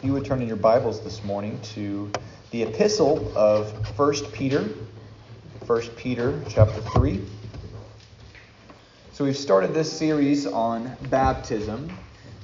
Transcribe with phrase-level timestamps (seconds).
[0.00, 2.12] You would turn in your Bibles this morning to
[2.52, 4.62] the epistle of 1 Peter,
[5.66, 7.20] 1 Peter chapter 3.
[9.12, 11.90] So we've started this series on baptism,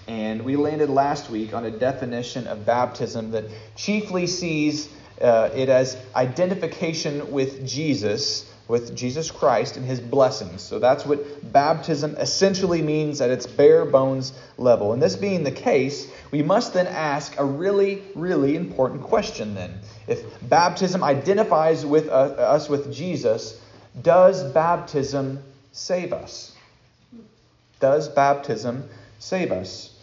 [0.09, 3.45] and we landed last week on a definition of baptism that
[3.77, 4.89] chiefly sees
[5.21, 10.63] uh, it as identification with Jesus with Jesus Christ and his blessings.
[10.63, 14.93] So that's what baptism essentially means at its bare bones level.
[14.93, 19.79] And this being the case, we must then ask a really, really important question then.
[20.07, 23.61] If baptism identifies with us with Jesus,
[24.01, 25.43] does baptism
[25.73, 26.57] save us?
[27.81, 29.94] Does baptism save us?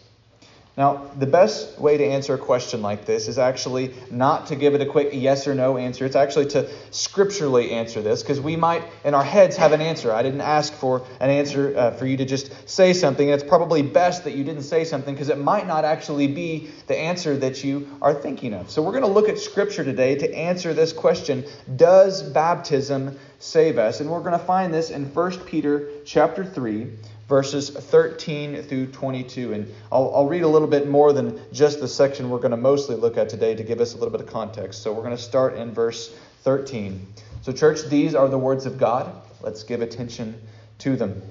[0.77, 4.73] Now, the best way to answer a question like this is actually not to give
[4.73, 6.05] it a quick yes or no answer.
[6.05, 10.13] It's actually to scripturally answer this because we might, in our heads, have an answer.
[10.13, 13.29] I didn't ask for an answer uh, for you to just say something.
[13.29, 16.69] And it's probably best that you didn't say something because it might not actually be
[16.87, 18.71] the answer that you are thinking of.
[18.71, 21.43] So, we're going to look at scripture today to answer this question
[21.75, 23.99] Does baptism save us?
[23.99, 26.87] And we're going to find this in 1 Peter chapter 3
[27.31, 29.53] verses 13 through 22.
[29.53, 32.57] And I'll, I'll, read a little bit more than just the section we're going to
[32.57, 34.83] mostly look at today to give us a little bit of context.
[34.83, 37.07] So we're going to start in verse 13.
[37.41, 39.15] So, church, these are the words of God.
[39.39, 40.41] Let's give attention
[40.79, 41.21] to them.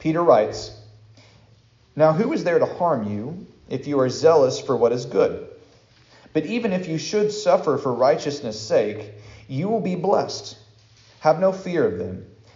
[0.00, 0.76] Peter writes
[1.94, 5.48] Now, who is there to harm you if you are zealous for what is good?
[6.32, 9.12] But even if you should suffer for righteousness' sake,
[9.46, 10.58] you will be blessed.
[11.20, 12.26] Have no fear of them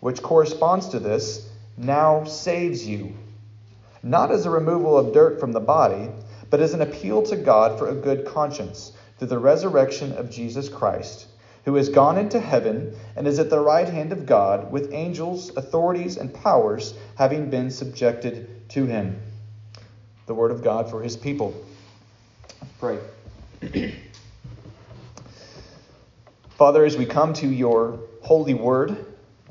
[0.00, 3.14] which corresponds to this, now saves you.
[4.02, 6.08] Not as a removal of dirt from the body,
[6.50, 10.68] but as an appeal to God for a good conscience through the resurrection of Jesus
[10.68, 11.26] Christ,
[11.64, 15.56] who has gone into heaven and is at the right hand of God with angels,
[15.56, 19.20] authorities, and powers having been subjected to him.
[20.26, 21.54] The word of God for his people.
[22.78, 22.98] Pray.
[26.50, 29.04] Father, as we come to your holy word,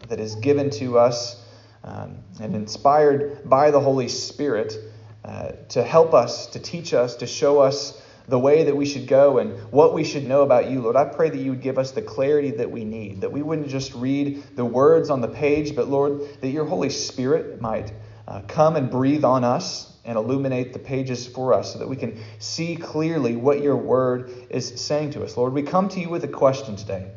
[0.08, 1.42] that is given to us
[1.84, 4.76] um, and inspired by the Holy Spirit
[5.24, 9.08] uh, to help us, to teach us, to show us the way that we should
[9.08, 10.96] go and what we should know about you, Lord.
[10.96, 13.70] I pray that you would give us the clarity that we need, that we wouldn't
[13.70, 17.94] just read the words on the page, but Lord, that your Holy Spirit might
[18.28, 21.96] uh, come and breathe on us and illuminate the pages for us so that we
[21.96, 25.38] can see clearly what your word is saying to us.
[25.38, 27.12] Lord, we come to you with a question today.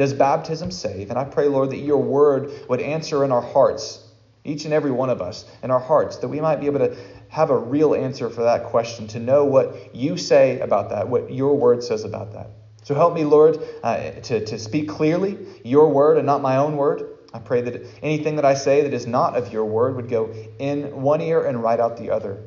[0.00, 1.10] Does baptism save?
[1.10, 4.02] And I pray, Lord, that your word would answer in our hearts,
[4.44, 6.96] each and every one of us, in our hearts, that we might be able to
[7.28, 11.30] have a real answer for that question, to know what you say about that, what
[11.30, 12.48] your word says about that.
[12.82, 16.78] So help me, Lord, uh, to, to speak clearly your word and not my own
[16.78, 17.18] word.
[17.34, 20.34] I pray that anything that I say that is not of your word would go
[20.58, 22.42] in one ear and right out the other.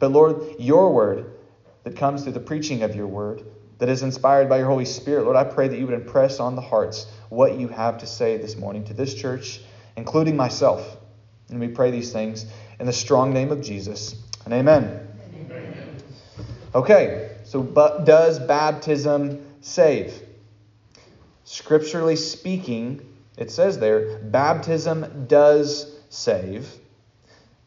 [0.00, 1.30] But Lord, your word
[1.84, 3.44] that comes through the preaching of your word
[3.78, 5.24] that is inspired by your Holy Spirit.
[5.24, 8.36] Lord, I pray that you would impress on the hearts what you have to say
[8.38, 9.60] this morning to this church,
[9.96, 10.96] including myself.
[11.48, 12.46] And we pray these things
[12.80, 14.14] in the strong name of Jesus.
[14.44, 15.08] And amen.
[15.34, 15.96] amen.
[16.74, 20.22] Okay, so but does baptism save?
[21.44, 23.00] Scripturally speaking,
[23.36, 26.68] it says there, baptism does save.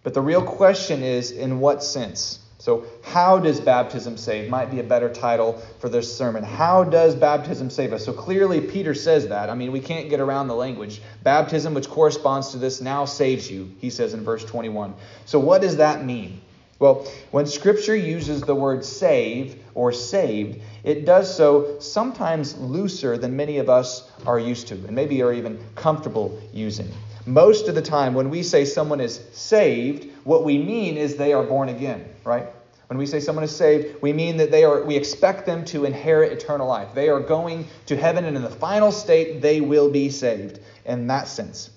[0.03, 2.39] But the real question is in what sense?
[2.59, 4.49] So, how does baptism save?
[4.49, 6.43] Might be a better title for this sermon.
[6.43, 8.03] How does baptism save us?
[8.03, 9.49] So, clearly, Peter says that.
[9.49, 11.01] I mean, we can't get around the language.
[11.23, 14.93] Baptism, which corresponds to this, now saves you, he says in verse 21.
[15.25, 16.41] So, what does that mean?
[16.79, 23.37] Well, when Scripture uses the word save or saved, it does so sometimes looser than
[23.37, 26.89] many of us are used to, and maybe are even comfortable using.
[27.29, 31.31] Most of the time, when we say someone is saved, what we mean is they
[31.31, 32.47] are born again, right?
[32.87, 35.85] When we say someone is saved, we mean that they are we expect them to
[35.85, 36.95] inherit eternal life.
[36.95, 41.05] They are going to heaven and in the final state they will be saved in
[41.05, 41.69] that sense.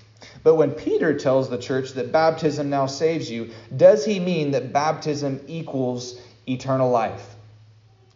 [0.42, 4.72] But when Peter tells the church that baptism now saves you, does he mean that
[4.72, 6.18] baptism equals
[6.48, 7.34] eternal life?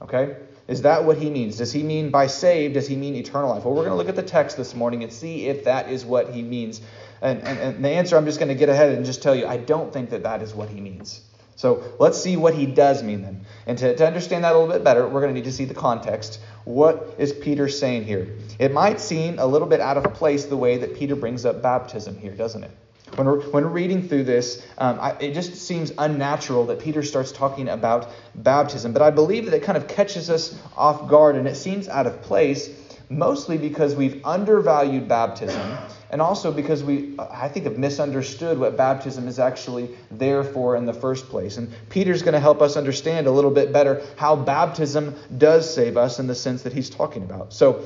[0.01, 0.37] Okay?
[0.69, 1.59] Is that what he means?
[1.59, 3.65] Does he mean by saved, does he mean eternal life?
[3.65, 6.05] Well, we're going to look at the text this morning and see if that is
[6.05, 6.81] what he means.
[7.23, 9.47] And, and, and the answer, I'm just going to get ahead and just tell you,
[9.47, 11.21] I don't think that that is what he means.
[11.55, 13.47] So let's see what he does mean then.
[13.67, 15.65] And to, to understand that a little bit better, we're going to need to see
[15.65, 16.41] the context.
[16.65, 18.37] What is Peter saying here?
[18.59, 21.63] It might seem a little bit out of place the way that Peter brings up
[21.63, 22.71] baptism here, doesn't it?
[23.15, 27.03] When we're, when we're reading through this, um, I, it just seems unnatural that Peter
[27.03, 28.93] starts talking about baptism.
[28.93, 32.07] But I believe that it kind of catches us off guard and it seems out
[32.07, 32.69] of place,
[33.09, 35.79] mostly because we've undervalued baptism
[36.11, 40.87] and also because we, I think, have misunderstood what baptism is actually there for in
[40.87, 41.57] the first place.
[41.57, 45.97] And Peter's going to help us understand a little bit better how baptism does save
[45.97, 47.53] us in the sense that he's talking about.
[47.53, 47.85] So,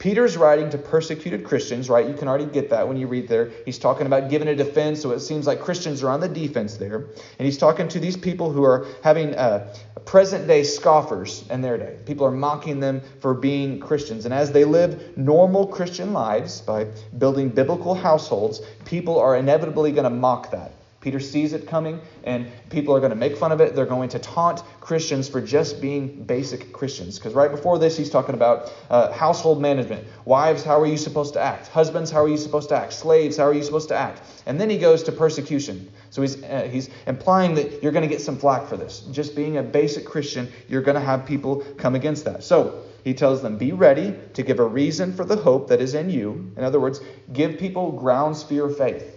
[0.00, 2.08] Peter's writing to persecuted Christians, right?
[2.08, 3.50] You can already get that when you read there.
[3.66, 6.78] He's talking about giving a defense, so it seems like Christians are on the defense
[6.78, 6.96] there.
[7.38, 9.74] And he's talking to these people who are having uh,
[10.06, 11.98] present day scoffers in their day.
[12.06, 14.24] People are mocking them for being Christians.
[14.24, 16.86] And as they live normal Christian lives by
[17.18, 20.72] building biblical households, people are inevitably going to mock that.
[21.00, 23.74] Peter sees it coming, and people are going to make fun of it.
[23.74, 27.18] They're going to taunt Christians for just being basic Christians.
[27.18, 30.06] Because right before this, he's talking about uh, household management.
[30.26, 31.68] Wives, how are you supposed to act?
[31.68, 32.92] Husbands, how are you supposed to act?
[32.92, 34.20] Slaves, how are you supposed to act?
[34.44, 35.90] And then he goes to persecution.
[36.10, 39.00] So he's, uh, he's implying that you're going to get some flack for this.
[39.10, 42.44] Just being a basic Christian, you're going to have people come against that.
[42.44, 45.94] So he tells them, Be ready to give a reason for the hope that is
[45.94, 46.52] in you.
[46.58, 47.00] In other words,
[47.32, 49.16] give people grounds for your faith.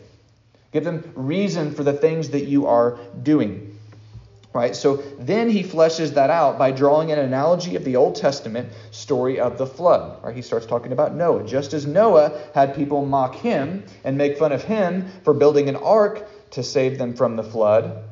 [0.73, 3.69] Give them reason for the things that you are doing.
[4.53, 4.75] Right?
[4.75, 9.39] So then he fleshes that out by drawing an analogy of the Old Testament story
[9.39, 10.23] of the flood.
[10.23, 10.35] Right?
[10.35, 11.43] He starts talking about Noah.
[11.43, 15.75] Just as Noah had people mock him and make fun of him for building an
[15.75, 18.03] ark to save them from the flood,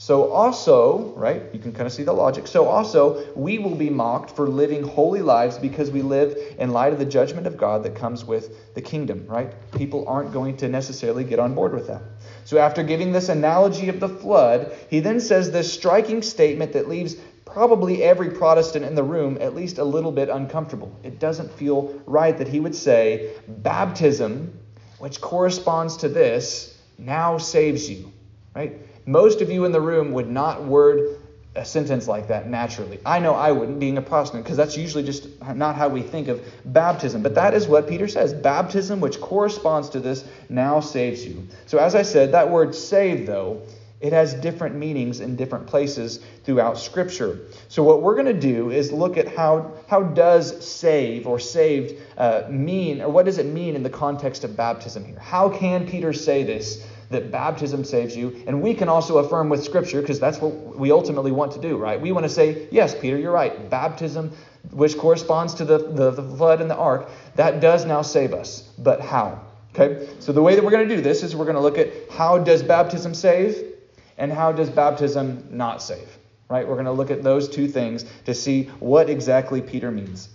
[0.00, 2.46] so also, right, you can kind of see the logic.
[2.46, 6.94] So also, we will be mocked for living holy lives because we live in light
[6.94, 9.52] of the judgment of God that comes with the kingdom, right?
[9.72, 12.00] People aren't going to necessarily get on board with that.
[12.46, 16.88] So after giving this analogy of the flood, he then says this striking statement that
[16.88, 20.98] leaves probably every Protestant in the room at least a little bit uncomfortable.
[21.02, 24.58] It doesn't feel right that he would say, baptism,
[24.98, 28.10] which corresponds to this, now saves you,
[28.54, 28.80] right?
[29.06, 31.20] Most of you in the room would not word
[31.56, 33.00] a sentence like that naturally.
[33.04, 36.28] I know I wouldn't, being a Protestant, because that's usually just not how we think
[36.28, 37.22] of baptism.
[37.22, 38.32] But that is what Peter says.
[38.32, 41.48] Baptism, which corresponds to this, now saves you.
[41.66, 43.62] So, as I said, that word save, though,
[44.00, 47.40] it has different meanings in different places throughout Scripture.
[47.68, 52.00] So, what we're going to do is look at how, how does save or saved
[52.16, 55.18] uh, mean, or what does it mean in the context of baptism here?
[55.18, 56.86] How can Peter say this?
[57.10, 58.42] That baptism saves you.
[58.46, 61.76] And we can also affirm with Scripture, because that's what we ultimately want to do,
[61.76, 62.00] right?
[62.00, 63.68] We want to say, yes, Peter, you're right.
[63.68, 64.32] Baptism,
[64.70, 68.62] which corresponds to the, the, the flood and the ark, that does now save us.
[68.78, 69.44] But how?
[69.74, 70.08] Okay?
[70.20, 71.88] So the way that we're going to do this is we're going to look at
[72.10, 73.56] how does baptism save
[74.16, 76.08] and how does baptism not save?
[76.48, 76.66] Right?
[76.66, 80.28] We're going to look at those two things to see what exactly Peter means.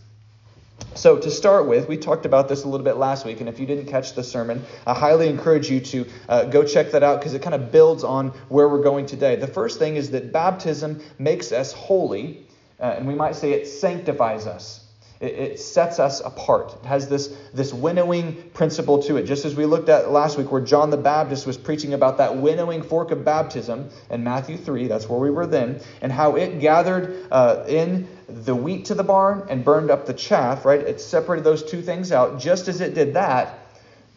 [0.95, 3.59] So, to start with, we talked about this a little bit last week, and if
[3.59, 7.19] you didn't catch the sermon, I highly encourage you to uh, go check that out
[7.19, 9.35] because it kind of builds on where we're going today.
[9.35, 12.47] The first thing is that baptism makes us holy,
[12.79, 14.85] uh, and we might say it sanctifies us.
[15.21, 16.75] It, sets us apart.
[16.83, 19.23] It has this, this winnowing principle to it.
[19.23, 22.35] Just as we looked at last week, where John the Baptist was preaching about that
[22.35, 26.59] winnowing fork of baptism in Matthew 3, that's where we were then, and how it
[26.59, 30.79] gathered uh, in the wheat to the barn and burned up the chaff, right?
[30.79, 32.39] It separated those two things out.
[32.39, 33.59] Just as it did that,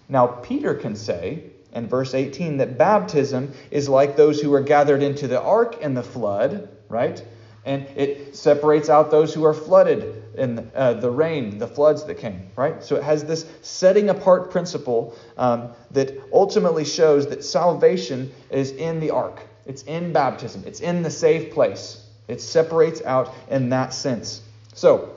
[0.08, 5.02] now Peter can say in verse 18 that baptism is like those who are gathered
[5.02, 7.22] into the ark in the flood, right?
[7.64, 12.16] And it separates out those who are flooded in uh, the rain, the floods that
[12.16, 12.82] came, right?
[12.82, 19.00] So it has this setting apart principle um, that ultimately shows that salvation is in
[19.00, 19.42] the ark.
[19.66, 20.64] It's in baptism.
[20.66, 22.07] It's in the safe place.
[22.28, 24.42] It separates out in that sense.
[24.74, 25.14] So,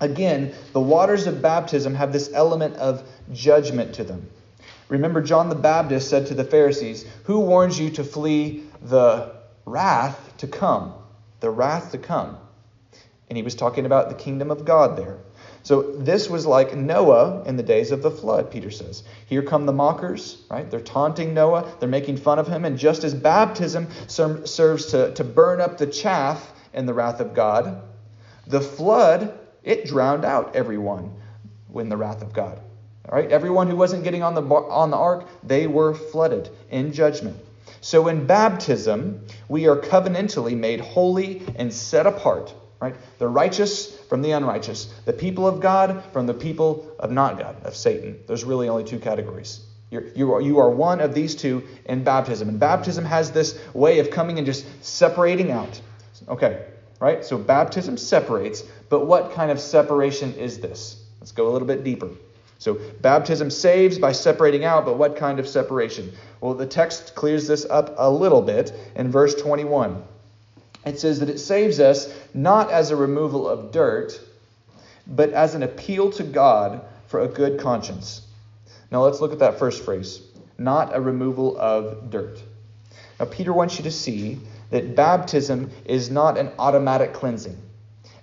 [0.00, 3.02] again, the waters of baptism have this element of
[3.32, 4.28] judgment to them.
[4.88, 10.34] Remember, John the Baptist said to the Pharisees, Who warns you to flee the wrath
[10.38, 10.94] to come?
[11.40, 12.38] The wrath to come.
[13.28, 15.18] And he was talking about the kingdom of God there.
[15.66, 19.02] So this was like Noah in the days of the flood, Peter says.
[19.26, 20.70] Here come the mockers, right?
[20.70, 25.24] They're taunting Noah, they're making fun of him, and just as baptism serves to, to
[25.24, 27.82] burn up the chaff in the wrath of God,
[28.46, 31.12] the flood, it drowned out everyone
[31.74, 32.60] in the wrath of God.
[33.10, 33.28] Right?
[33.32, 37.38] Everyone who wasn't getting on the on the ark, they were flooded in judgment.
[37.80, 42.94] So in baptism, we are covenantally made holy and set apart right?
[43.18, 47.56] The righteous from the unrighteous, the people of God from the people of not God,
[47.64, 48.18] of Satan.
[48.26, 49.60] There's really only two categories.
[49.90, 52.48] You're, you, are, you are one of these two in baptism.
[52.48, 55.80] And baptism has this way of coming and just separating out.
[56.28, 56.66] Okay,
[57.00, 57.24] right?
[57.24, 61.02] So baptism separates, but what kind of separation is this?
[61.20, 62.10] Let's go a little bit deeper.
[62.58, 66.12] So baptism saves by separating out, but what kind of separation?
[66.40, 70.02] Well, the text clears this up a little bit in verse 21
[70.86, 74.18] it says that it saves us not as a removal of dirt,
[75.06, 78.22] but as an appeal to God for a good conscience.
[78.90, 80.22] Now let's look at that first phrase
[80.58, 82.40] not a removal of dirt.
[83.20, 84.38] Now, Peter wants you to see
[84.70, 87.56] that baptism is not an automatic cleansing.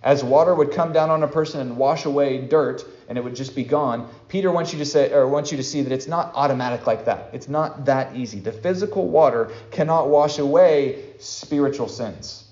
[0.01, 3.36] As water would come down on a person and wash away dirt and it would
[3.36, 6.08] just be gone, Peter wants you to say or wants you to see that it's
[6.08, 7.29] not automatic like that.
[7.34, 8.39] It's not that easy.
[8.39, 12.42] The physical water cannot wash away spiritual sins.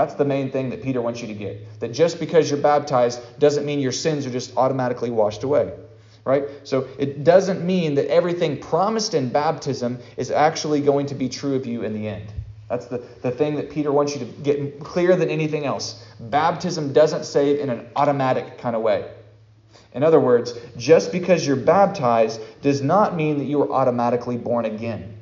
[0.00, 1.78] That's the main thing that Peter wants you to get.
[1.80, 5.74] That just because you're baptized doesn't mean your sins are just automatically washed away.
[6.24, 6.44] Right?
[6.64, 11.54] So it doesn't mean that everything promised in baptism is actually going to be true
[11.54, 12.32] of you in the end.
[12.70, 16.02] That's the, the thing that Peter wants you to get clearer than anything else.
[16.18, 19.12] Baptism doesn't save in an automatic kind of way.
[19.92, 24.64] In other words, just because you're baptized does not mean that you are automatically born
[24.64, 25.18] again.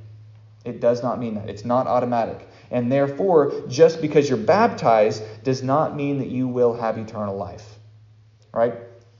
[0.64, 1.48] It does not mean that.
[1.48, 2.46] It's not automatic.
[2.70, 7.78] And therefore, just because you're baptized does not mean that you will have eternal life.
[8.52, 8.74] Right?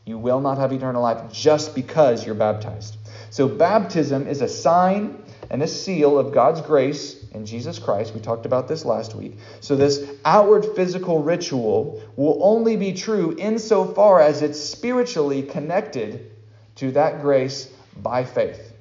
[0.05, 2.97] You will not have eternal life just because you're baptized.
[3.31, 8.15] So, baptism is a sign and a seal of God's grace in Jesus Christ.
[8.15, 9.37] We talked about this last week.
[9.61, 16.31] So, this outward physical ritual will only be true insofar as it's spiritually connected
[16.77, 18.73] to that grace by faith.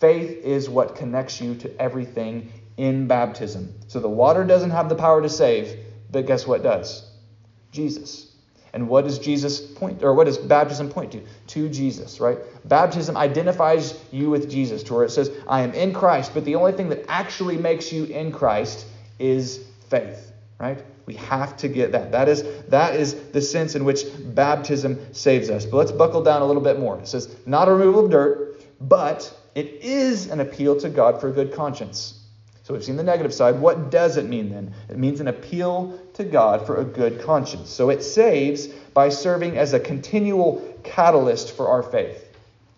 [0.00, 3.77] Faith is what connects you to everything in baptism.
[3.88, 5.76] So the water doesn't have the power to save,
[6.10, 7.10] but guess what does?
[7.72, 8.32] Jesus.
[8.72, 11.22] And what does Jesus point or what does baptism point to?
[11.48, 12.38] To Jesus, right?
[12.66, 16.54] Baptism identifies you with Jesus to where it says, I am in Christ, but the
[16.54, 18.86] only thing that actually makes you in Christ
[19.18, 20.84] is faith, right?
[21.06, 22.12] We have to get that.
[22.12, 24.04] That is that is the sense in which
[24.34, 25.64] baptism saves us.
[25.64, 26.98] But let's buckle down a little bit more.
[26.98, 31.32] It says, not a removal of dirt, but it is an appeal to God for
[31.32, 32.17] good conscience.
[32.68, 33.58] So we've seen the negative side.
[33.58, 34.74] What does it mean then?
[34.90, 37.70] It means an appeal to God for a good conscience.
[37.70, 42.28] So it saves by serving as a continual catalyst for our faith.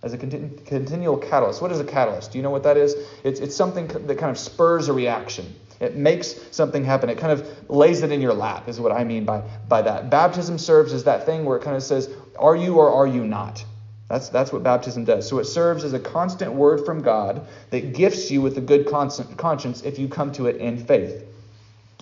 [0.05, 1.61] As a continu- continual catalyst.
[1.61, 2.31] What is a catalyst?
[2.31, 2.95] Do you know what that is?
[3.25, 5.53] It's, it's something that kind of spurs a reaction.
[5.81, 7.11] It makes something happen.
[7.11, 10.09] It kind of lays it in your lap, is what I mean by, by that.
[10.09, 13.27] Baptism serves as that thing where it kind of says, Are you or are you
[13.27, 13.65] not?
[14.11, 15.29] That's, that's what baptism does.
[15.29, 18.89] So it serves as a constant word from God that gifts you with a good
[18.89, 21.25] conscience if you come to it in faith.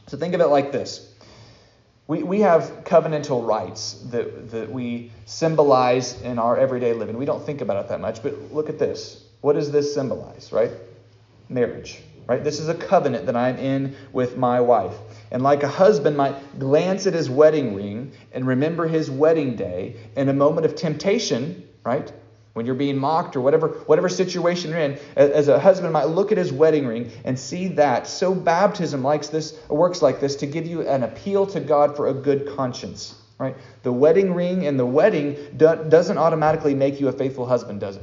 [0.07, 1.13] So think of it like this.
[2.07, 7.19] We, we have covenantal rights that, that we symbolize in our everyday living.
[7.19, 9.23] We don't think about it that much, but look at this.
[9.43, 10.71] What does this symbolize, right?
[11.51, 12.43] Marriage, right?
[12.43, 14.95] This is a covenant that I'm in with my wife.
[15.31, 19.97] And like a husband might glance at his wedding ring and remember his wedding day
[20.17, 22.13] in a moment of temptation, right?
[22.53, 26.33] When you're being mocked or whatever, whatever situation you're in, as a husband might look
[26.33, 28.07] at his wedding ring and see that.
[28.07, 32.09] So baptism likes this, works like this to give you an appeal to God for
[32.09, 33.15] a good conscience.
[33.39, 33.55] Right?
[33.85, 37.97] The wedding ring and the wedding do, doesn't automatically make you a faithful husband, does
[37.97, 38.03] it?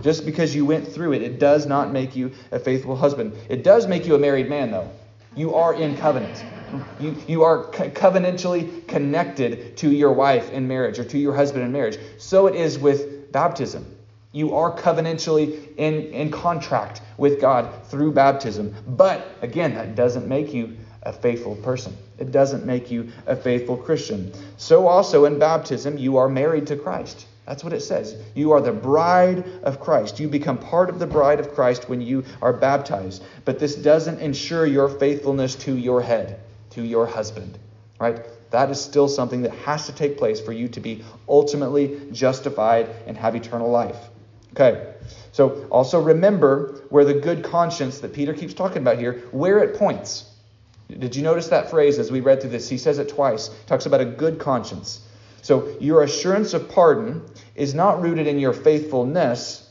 [0.00, 3.36] Just because you went through it, it does not make you a faithful husband.
[3.50, 4.90] It does make you a married man, though.
[5.36, 6.42] You are in covenant.
[6.98, 11.64] You, you are co- covenantally connected to your wife in marriage or to your husband
[11.64, 11.98] in marriage.
[12.18, 13.86] So it is with baptism.
[14.32, 18.74] You are covenantally in, in contract with God through baptism.
[18.86, 21.96] But again, that doesn't make you a faithful person.
[22.18, 24.32] It doesn't make you a faithful Christian.
[24.56, 27.26] So also in baptism, you are married to Christ.
[27.46, 28.16] That's what it says.
[28.34, 30.20] You are the bride of Christ.
[30.20, 33.24] You become part of the bride of Christ when you are baptized.
[33.44, 36.38] But this doesn't ensure your faithfulness to your head
[36.72, 37.58] to your husband,
[37.98, 38.24] right?
[38.52, 42.88] That is still something that has to take place for you to be ultimately justified
[43.06, 43.96] and have eternal life.
[44.52, 44.94] Okay,
[45.32, 49.78] so also remember where the good conscience that Peter keeps talking about here, where it
[49.78, 50.30] points.
[50.88, 52.68] Did you notice that phrase as we read through this?
[52.68, 53.48] He says it twice.
[53.66, 55.00] Talks about a good conscience.
[55.40, 57.22] So your assurance of pardon
[57.54, 59.68] is not rooted in your faithfulness,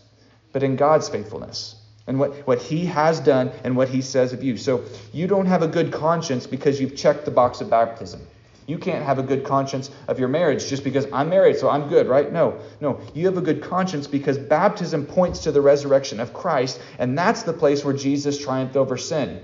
[0.51, 1.75] but in God's faithfulness
[2.07, 4.57] and what, what he has done and what he says of you.
[4.57, 4.83] So
[5.13, 8.21] you don't have a good conscience because you've checked the box of baptism.
[8.67, 11.89] You can't have a good conscience of your marriage just because I'm married, so I'm
[11.89, 12.31] good, right?
[12.31, 13.01] No, no.
[13.13, 17.43] You have a good conscience because baptism points to the resurrection of Christ, and that's
[17.43, 19.41] the place where Jesus triumphed over sin.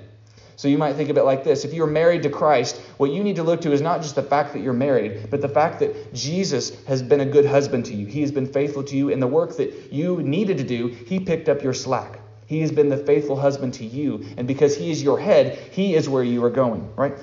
[0.58, 3.24] So you might think of it like this if you're married to Christ, what you
[3.24, 5.80] need to look to is not just the fact that you're married, but the fact
[5.82, 8.08] that Jesus has been a good husband to you.
[8.08, 11.20] He has been faithful to you in the work that you needed to do, He
[11.20, 12.20] picked up your slack.
[12.48, 15.94] He has been the faithful husband to you, and because He is your head, He
[15.94, 17.14] is where you are going, right?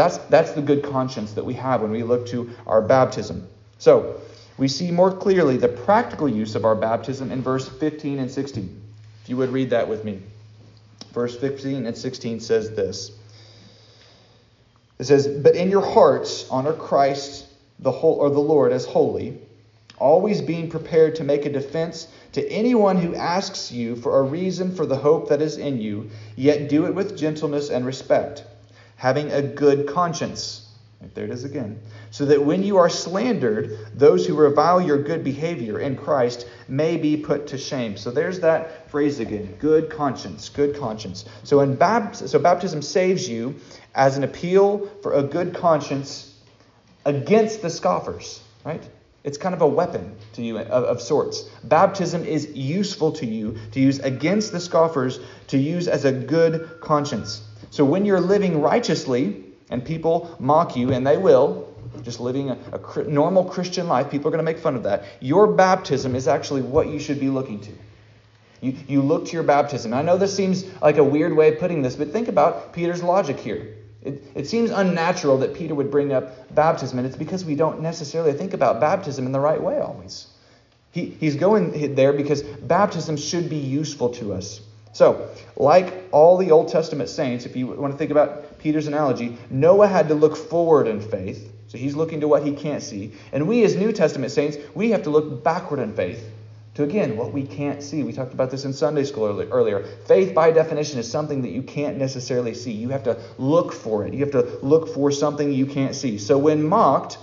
[0.00, 3.46] That's, that's the good conscience that we have when we look to our baptism.
[3.76, 4.18] So,
[4.56, 8.82] we see more clearly the practical use of our baptism in verse 15 and 16.
[9.22, 10.22] If you would read that with me.
[11.12, 13.12] Verse 15 and 16 says this.
[14.98, 17.44] It says, "But in your hearts honor Christ
[17.78, 19.36] the whole or the Lord as holy,
[19.98, 24.74] always being prepared to make a defense to anyone who asks you for a reason
[24.74, 28.44] for the hope that is in you, yet do it with gentleness and respect,
[29.00, 30.66] having a good conscience."
[31.00, 31.80] Right, there it is again.
[32.10, 36.98] So that when you are slandered, those who revile your good behavior in Christ may
[36.98, 37.96] be put to shame.
[37.96, 41.24] So there's that phrase again good conscience, good conscience.
[41.42, 43.54] So, in baptism, so baptism saves you
[43.94, 46.34] as an appeal for a good conscience
[47.06, 48.86] against the scoffers, right?
[49.24, 51.42] It's kind of a weapon to you of, of, sorts.
[51.64, 56.80] Baptism is useful to you to use against the scoffers, to use as a good
[56.80, 57.42] conscience.
[57.70, 61.72] So when you're living righteously, and people mock you, and they will,
[62.02, 65.04] just living a, a normal Christian life, people are going to make fun of that.
[65.20, 67.72] Your baptism is actually what you should be looking to.
[68.60, 69.94] You, you look to your baptism.
[69.94, 73.02] I know this seems like a weird way of putting this, but think about Peter's
[73.02, 73.76] logic here.
[74.02, 77.80] It, it seems unnatural that Peter would bring up baptism, and it's because we don't
[77.80, 80.26] necessarily think about baptism in the right way always.
[80.92, 84.60] He, he's going there because baptism should be useful to us.
[84.92, 89.38] So, like all the Old Testament saints, if you want to think about Peter's analogy,
[89.48, 91.52] Noah had to look forward in faith.
[91.68, 93.12] So he's looking to what he can't see.
[93.32, 96.28] And we, as New Testament saints, we have to look backward in faith
[96.74, 98.02] to, again, what we can't see.
[98.02, 99.84] We talked about this in Sunday school earlier.
[100.06, 102.72] Faith, by definition, is something that you can't necessarily see.
[102.72, 106.18] You have to look for it, you have to look for something you can't see.
[106.18, 107.18] So when mocked,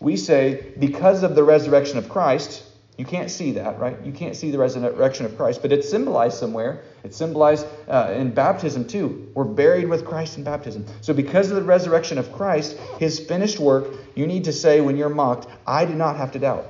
[0.00, 2.64] we say, because of the resurrection of Christ,
[2.98, 3.96] you can't see that, right?
[4.04, 6.82] You can't see the resurrection of Christ, but it's symbolized somewhere.
[7.04, 9.30] It's symbolized uh, in baptism too.
[9.34, 10.84] We're buried with Christ in baptism.
[11.00, 14.98] So, because of the resurrection of Christ, his finished work, you need to say when
[14.98, 16.66] you're mocked, I do not have to doubt.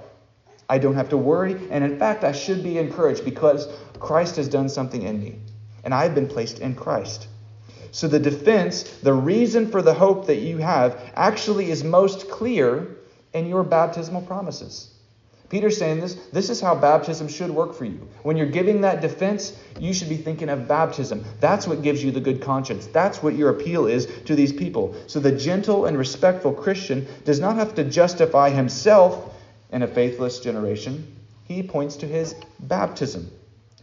[0.68, 1.56] I don't have to worry.
[1.70, 3.66] And in fact, I should be encouraged because
[3.98, 5.40] Christ has done something in me,
[5.82, 7.26] and I've been placed in Christ.
[7.90, 12.86] So, the defense, the reason for the hope that you have, actually is most clear
[13.34, 14.91] in your baptismal promises.
[15.52, 18.08] Peter's saying this this is how baptism should work for you.
[18.22, 21.26] When you're giving that defense, you should be thinking of baptism.
[21.40, 22.86] That's what gives you the good conscience.
[22.86, 24.96] That's what your appeal is to these people.
[25.08, 29.34] So the gentle and respectful Christian does not have to justify himself
[29.70, 31.14] in a faithless generation.
[31.44, 33.30] He points to his baptism.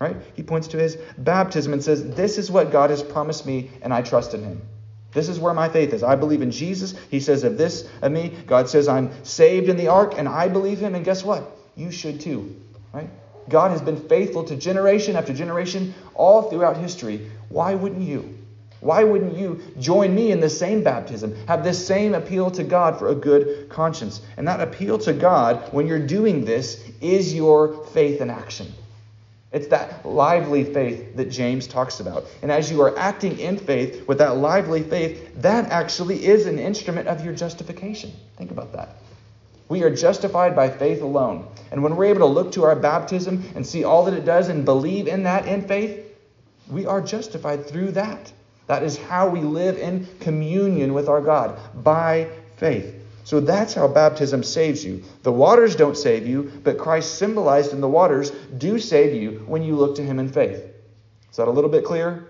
[0.01, 0.17] Right?
[0.33, 3.93] He points to his baptism and says, This is what God has promised me, and
[3.93, 4.63] I trust in him.
[5.11, 6.01] This is where my faith is.
[6.01, 6.95] I believe in Jesus.
[7.11, 8.29] He says of this of me.
[8.47, 10.95] God says I'm saved in the ark, and I believe him.
[10.95, 11.57] And guess what?
[11.79, 12.55] You should too,
[12.93, 13.09] right?
[13.47, 17.31] God has been faithful to generation after generation all throughout history.
[17.49, 18.37] Why wouldn't you?
[18.81, 22.97] Why wouldn't you join me in the same baptism, have this same appeal to God
[22.97, 24.21] for a good conscience?
[24.37, 28.71] And that appeal to God, when you're doing this, is your faith in action.
[29.51, 32.25] It's that lively faith that James talks about.
[32.41, 36.59] And as you are acting in faith with that lively faith, that actually is an
[36.59, 38.11] instrument of your justification.
[38.37, 38.95] Think about that.
[39.69, 41.47] We are justified by faith alone.
[41.71, 44.49] And when we're able to look to our baptism and see all that it does
[44.49, 46.05] and believe in that in faith,
[46.69, 48.33] we are justified through that.
[48.65, 52.95] That is how we live in communion with our God, by faith.
[53.23, 55.03] So that's how baptism saves you.
[55.21, 59.61] The waters don't save you, but Christ symbolized in the waters do save you when
[59.61, 60.63] you look to him in faith.
[61.29, 62.27] Is that a little bit clear?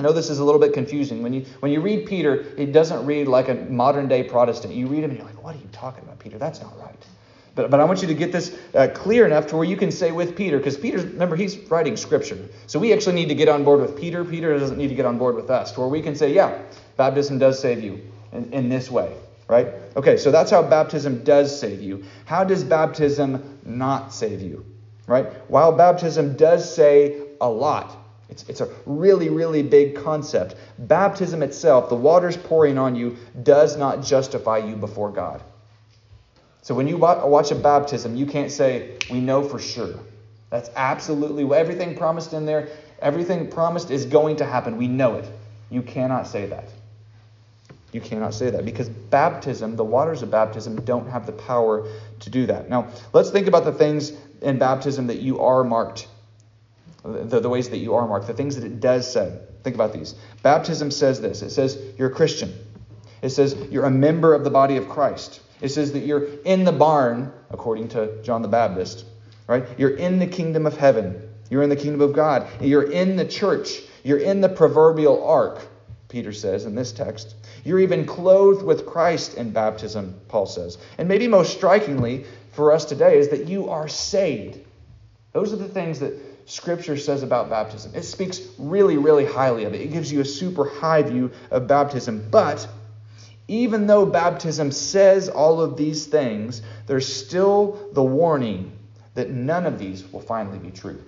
[0.00, 1.22] I know this is a little bit confusing.
[1.22, 4.72] When you when you read Peter, it doesn't read like a modern day Protestant.
[4.72, 6.38] You read him and you're like, what are you talking about, Peter?
[6.38, 7.06] That's not right.
[7.54, 9.90] But, but I want you to get this uh, clear enough to where you can
[9.90, 12.38] say with Peter, because Peter, remember, he's writing scripture.
[12.66, 14.24] So we actually need to get on board with Peter.
[14.24, 16.62] Peter doesn't need to get on board with us, to where we can say, yeah,
[16.96, 18.00] baptism does save you
[18.32, 19.14] in, in this way,
[19.48, 19.66] right?
[19.96, 22.04] Okay, so that's how baptism does save you.
[22.24, 24.64] How does baptism not save you,
[25.06, 25.26] right?
[25.50, 27.98] While baptism does say a lot,
[28.30, 30.54] it's, it's a really, really big concept.
[30.78, 35.42] Baptism itself, the waters pouring on you, does not justify you before God.
[36.62, 39.98] So when you watch a baptism, you can't say, we know for sure.
[40.50, 42.68] That's absolutely everything promised in there,
[43.00, 44.76] everything promised is going to happen.
[44.76, 45.30] We know it.
[45.70, 46.68] You cannot say that.
[47.92, 51.88] You cannot say that because baptism, the waters of baptism, don't have the power
[52.20, 52.68] to do that.
[52.68, 54.12] Now, let's think about the things
[54.42, 56.06] in baptism that you are marked,
[57.04, 59.38] the, the ways that you are marked, the things that it does say.
[59.62, 60.14] Think about these.
[60.42, 62.52] Baptism says this it says you're a Christian,
[63.22, 66.64] it says you're a member of the body of Christ, it says that you're in
[66.64, 69.04] the barn, according to John the Baptist,
[69.46, 69.64] right?
[69.78, 73.26] You're in the kingdom of heaven, you're in the kingdom of God, you're in the
[73.26, 75.66] church, you're in the proverbial ark,
[76.08, 77.34] Peter says in this text.
[77.64, 80.78] You're even clothed with Christ in baptism, Paul says.
[80.98, 84.58] And maybe most strikingly for us today is that you are saved.
[85.32, 86.14] Those are the things that
[86.50, 87.92] Scripture says about baptism.
[87.94, 89.80] It speaks really, really highly of it.
[89.80, 92.28] It gives you a super high view of baptism.
[92.28, 92.66] But
[93.46, 98.72] even though baptism says all of these things, there's still the warning
[99.14, 101.00] that none of these will finally be true.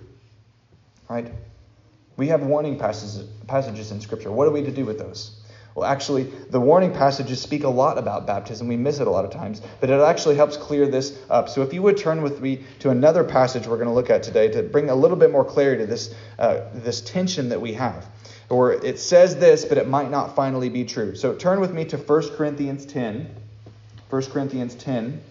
[1.09, 1.29] Right?
[2.15, 4.31] We have warning passages, passages in Scripture.
[4.31, 5.42] What are we to do with those?
[5.75, 8.67] Well, actually, the warning passages speak a lot about baptism.
[8.67, 11.49] We miss it a lot of times, but it actually helps clear this up.
[11.49, 14.21] So, if you would turn with me to another passage we're going to look at
[14.21, 17.73] today to bring a little bit more clarity to this, uh, this tension that we
[17.73, 18.05] have.
[18.49, 21.15] Or it says this, but it might not finally be true.
[21.15, 23.35] So, turn with me to 1 Corinthians 10.
[24.11, 25.21] 1 Corinthians 10.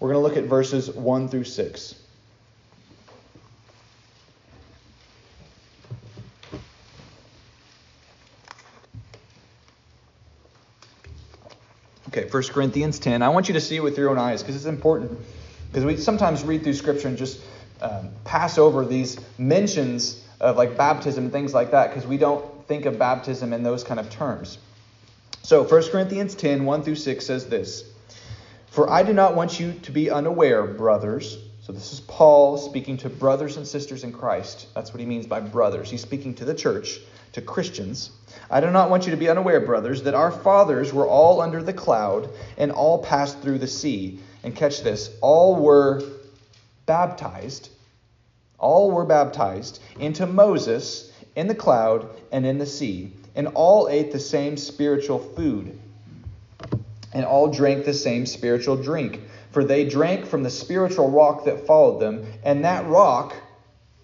[0.00, 2.01] We're going to look at verses 1 through 6.
[12.14, 13.22] Okay, 1 Corinthians 10.
[13.22, 15.18] I want you to see it with your own eyes because it's important.
[15.68, 17.40] Because we sometimes read through Scripture and just
[17.80, 22.44] um, pass over these mentions of like baptism and things like that because we don't
[22.68, 24.58] think of baptism in those kind of terms.
[25.40, 27.82] So 1 Corinthians 10, 1 through 6 says this
[28.66, 31.38] For I do not want you to be unaware, brothers.
[31.62, 34.66] So this is Paul speaking to brothers and sisters in Christ.
[34.74, 35.90] That's what he means by brothers.
[35.90, 37.00] He's speaking to the church,
[37.32, 38.10] to Christians.
[38.50, 41.62] I do not want you to be unaware, brothers, that our fathers were all under
[41.62, 44.20] the cloud and all passed through the sea.
[44.44, 46.02] And catch this all were
[46.84, 47.70] baptized,
[48.58, 54.12] all were baptized into Moses in the cloud and in the sea, and all ate
[54.12, 55.78] the same spiritual food,
[57.14, 59.20] and all drank the same spiritual drink.
[59.52, 63.34] For they drank from the spiritual rock that followed them, and that rock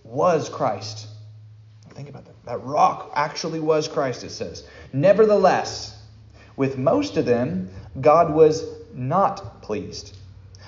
[0.05, 1.07] was Christ.
[1.95, 2.38] Think about that.
[2.49, 4.65] That rock actually was Christ, it says.
[4.91, 5.95] Nevertheless,
[6.57, 7.69] with most of them,
[8.01, 10.17] God was not pleased,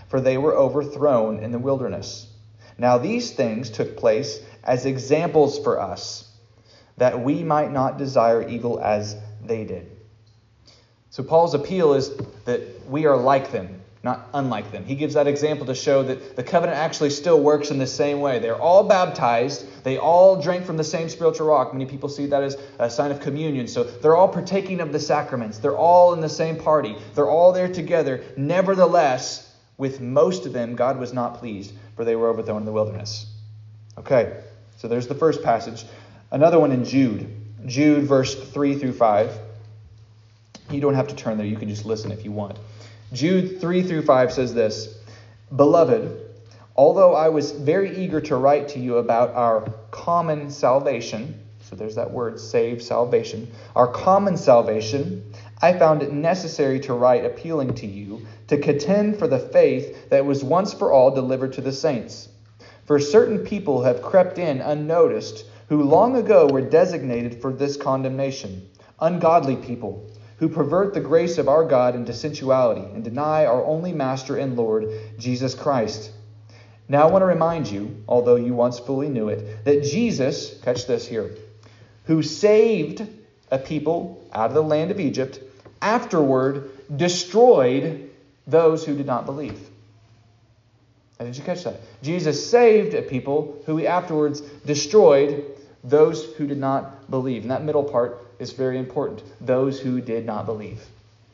[0.09, 2.29] for they were overthrown in the wilderness.
[2.77, 6.31] Now, these things took place as examples for us,
[6.99, 9.91] that we might not desire evil as they did.
[11.09, 12.15] So, Paul's appeal is
[12.45, 14.85] that we are like them not unlike them.
[14.85, 18.21] He gives that example to show that the covenant actually still works in the same
[18.21, 18.39] way.
[18.39, 21.75] They're all baptized, they all drink from the same spiritual rock.
[21.75, 23.69] Many people see that as a sign of communion.
[23.69, 27.53] So they're all partaking of the sacraments, they're all in the same party, they're all
[27.53, 28.25] there together.
[28.37, 32.73] Nevertheless, with most of them, God was not pleased, for they were overthrown in the
[32.73, 33.27] wilderness.
[33.99, 34.41] Okay,
[34.79, 35.85] so there's the first passage.
[36.31, 37.35] Another one in Jude.
[37.67, 39.39] Jude, verse 3 through 5.
[40.71, 42.59] You don't have to turn there, you can just listen if you want.
[43.13, 44.97] Jude 3 through 5 says this
[45.55, 46.31] Beloved,
[46.77, 51.97] although I was very eager to write to you about our common salvation, so there's
[51.97, 55.25] that word, save, salvation, our common salvation,
[55.61, 60.25] I found it necessary to write appealing to you to contend for the faith that
[60.25, 62.29] was once for all delivered to the saints.
[62.85, 68.69] For certain people have crept in unnoticed, who long ago were designated for this condemnation
[69.01, 73.93] ungodly people who pervert the grace of our God into sensuality and deny our only
[73.93, 76.11] Master and Lord, Jesus Christ.
[76.89, 80.87] Now I want to remind you, although you once fully knew it, that Jesus, catch
[80.87, 81.31] this here,
[82.07, 83.07] who saved
[83.51, 85.41] a people out of the land of Egypt,
[85.83, 88.11] afterward destroyed
[88.47, 89.61] those who did not believe.
[91.19, 91.77] How did you catch that?
[92.03, 95.45] Jesus saved a people who he afterwards destroyed
[95.85, 97.43] those who did not believe.
[97.43, 99.23] And that middle part is very important.
[99.41, 100.83] Those who did not believe,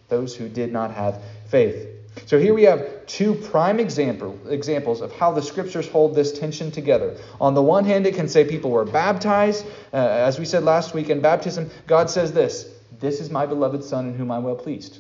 [0.09, 1.89] those who did not have faith.
[2.25, 6.71] So here we have two prime example, examples of how the scriptures hold this tension
[6.71, 7.17] together.
[7.41, 9.67] On the one hand, it can say people were baptized.
[9.93, 13.85] Uh, as we said last week in baptism, God says this This is my beloved
[13.85, 14.99] Son in whom I'm well pleased.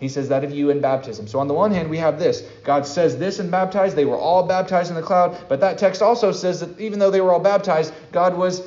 [0.00, 1.28] He says that of you in baptism.
[1.28, 2.42] So on the one hand, we have this.
[2.64, 3.94] God says this in baptized.
[3.94, 5.36] They were all baptized in the cloud.
[5.48, 8.62] But that text also says that even though they were all baptized, God was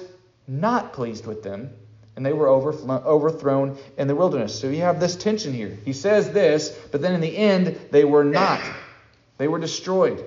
[0.48, 1.70] not pleased with them
[2.18, 4.60] and they were overthrown in the wilderness.
[4.60, 5.78] So you have this tension here.
[5.86, 8.60] He says this, but then in the end, they were not.
[9.38, 10.26] They were destroyed.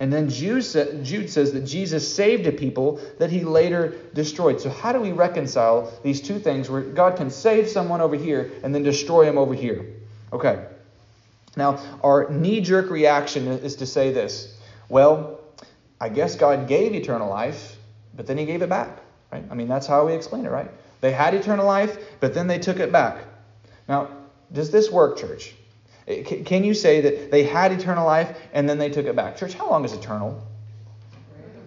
[0.00, 4.62] And then Jude, says that Jesus saved a people that he later destroyed.
[4.62, 8.50] So, how do we reconcile these two things where God can save someone over here
[8.62, 9.86] and then destroy him over here?
[10.32, 10.64] Okay.
[11.54, 14.56] Now, our knee jerk reaction is to say this
[14.88, 15.40] well,
[16.00, 17.76] I guess God gave eternal life,
[18.14, 19.00] but then he gave it back.
[19.30, 19.44] Right?
[19.50, 20.70] I mean, that's how we explain it, right?
[21.06, 23.22] They had eternal life, but then they took it back.
[23.88, 24.08] Now,
[24.52, 25.54] does this work, church?
[26.08, 29.36] Eh, can you say that they had eternal life and then they took it back?
[29.36, 30.44] Church, how long is eternal?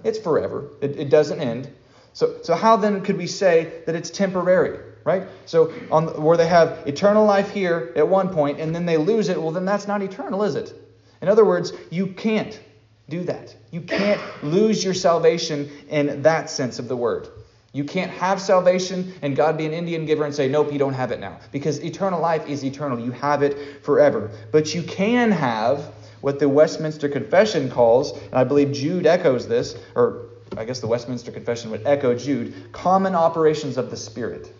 [0.03, 0.71] It's forever.
[0.81, 1.73] It, it doesn't end.
[2.11, 4.77] So, so how then could we say that it's temporary?
[5.05, 5.23] Right?
[5.45, 9.29] So on where they have eternal life here at one point and then they lose
[9.29, 10.73] it, well then that's not eternal, is it?
[11.21, 12.59] In other words, you can't
[13.07, 13.55] do that.
[13.71, 17.29] You can't lose your salvation in that sense of the word.
[17.71, 20.93] You can't have salvation and God be an Indian giver and say, nope, you don't
[20.93, 21.39] have it now.
[21.51, 22.99] Because eternal life is eternal.
[22.99, 24.31] You have it forever.
[24.51, 29.77] But you can have what the Westminster Confession calls, and I believe Jude echoes this,
[29.95, 30.25] or
[30.57, 34.51] I guess the Westminster Confession would echo Jude, common operations of the Spirit.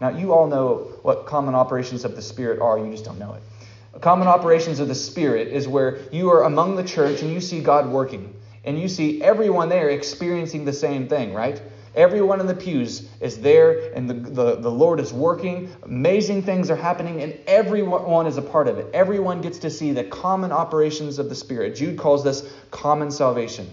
[0.00, 3.34] Now, you all know what common operations of the Spirit are, you just don't know
[3.34, 4.00] it.
[4.00, 7.60] Common operations of the Spirit is where you are among the church and you see
[7.60, 8.34] God working,
[8.64, 11.60] and you see everyone there experiencing the same thing, right?
[11.94, 15.70] Everyone in the pews is there, and the, the, the Lord is working.
[15.82, 18.88] Amazing things are happening, and everyone is a part of it.
[18.94, 21.76] Everyone gets to see the common operations of the Spirit.
[21.76, 23.70] Jude calls this common salvation.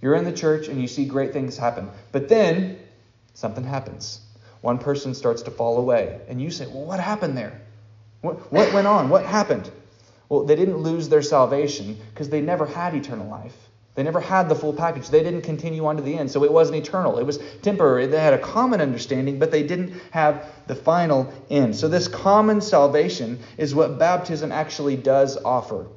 [0.00, 1.90] You're in the church and you see great things happen.
[2.12, 2.78] But then
[3.34, 4.20] something happens.
[4.60, 7.60] One person starts to fall away, and you say, Well, what happened there?
[8.22, 9.08] What, what went on?
[9.08, 9.70] What happened?
[10.28, 13.67] Well, they didn't lose their salvation because they never had eternal life.
[13.98, 15.08] They never had the full package.
[15.08, 16.30] They didn't continue on to the end.
[16.30, 17.18] So it wasn't eternal.
[17.18, 18.06] It was temporary.
[18.06, 21.74] They had a common understanding, but they didn't have the final end.
[21.74, 25.88] So this common salvation is what baptism actually does offer.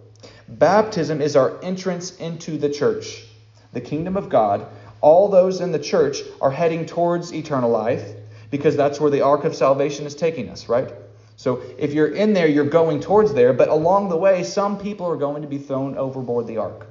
[0.48, 3.24] Baptism is our entrance into the church,
[3.72, 4.66] the kingdom of God.
[5.02, 8.16] All those in the church are heading towards eternal life
[8.50, 10.92] because that's where the ark of salvation is taking us, right?
[11.36, 15.06] So if you're in there, you're going towards there, but along the way, some people
[15.06, 16.88] are going to be thrown overboard the ark.